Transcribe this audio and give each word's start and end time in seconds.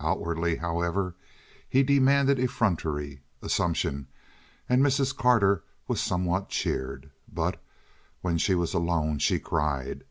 Outwardly, 0.00 0.56
however, 0.56 1.14
he 1.68 1.84
demanded 1.84 2.40
effrontery, 2.40 3.22
assumption; 3.40 4.08
and 4.68 4.82
Mrs. 4.82 5.16
Carter 5.16 5.62
was 5.86 6.00
somewhat 6.00 6.48
cheered, 6.48 7.12
but 7.32 7.62
when 8.20 8.38
she 8.38 8.56
was 8.56 8.74
alone 8.74 9.18
she 9.20 9.38
cried. 9.38 10.02